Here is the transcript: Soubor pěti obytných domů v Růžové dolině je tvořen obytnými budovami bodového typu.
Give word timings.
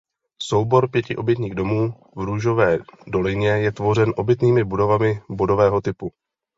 Soubor 0.41 0.89
pěti 0.89 1.15
obytných 1.15 1.55
domů 1.55 1.93
v 2.15 2.19
Růžové 2.21 2.79
dolině 3.07 3.47
je 3.49 3.71
tvořen 3.71 4.13
obytnými 4.15 4.63
budovami 4.63 5.21
bodového 5.29 5.81
typu. 5.81 6.11